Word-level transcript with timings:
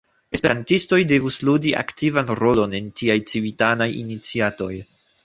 Esperantistoj 0.35 0.97
devus 1.11 1.35
ludi 1.49 1.73
aktivan 1.81 2.31
rolon 2.39 2.73
en 2.79 2.87
tiaj 3.03 3.19
civitanaj 3.33 3.89
iniciatoj. 4.01 4.73